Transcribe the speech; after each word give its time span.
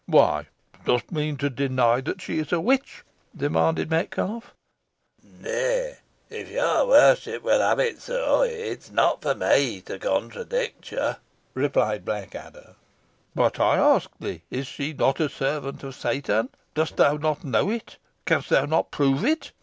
"Why, 0.07 0.47
dost 0.83 1.11
mean 1.11 1.37
to 1.37 1.49
deny 1.51 2.01
that 2.01 2.23
she 2.23 2.39
is 2.39 2.51
a 2.51 2.59
witch?" 2.59 3.03
demanded 3.37 3.91
Metcalfe. 3.91 4.55
"Nay, 5.21 5.97
if 6.27 6.49
your 6.49 6.87
worship 6.87 7.43
will 7.43 7.59
have 7.61 7.77
it 7.79 8.01
so, 8.01 8.41
it 8.41 8.51
is 8.51 8.89
not 8.89 9.21
for 9.21 9.35
me 9.35 9.79
to 9.81 9.99
contradict 9.99 10.91
you," 10.91 11.17
replied 11.53 12.03
Blackadder. 12.03 12.77
"But 13.35 13.59
I 13.59 13.75
ask 13.77 14.09
thee 14.19 14.41
is 14.49 14.65
she 14.65 14.91
not 14.93 15.19
a 15.19 15.29
servant 15.29 15.83
of 15.83 15.93
Satan? 15.93 16.49
dost 16.73 16.97
thou 16.97 17.17
not 17.17 17.43
know 17.43 17.69
it? 17.69 17.97
canst 18.25 18.49
thou 18.49 18.65
not 18.65 18.89
prove 18.89 19.23
it?" 19.23 19.51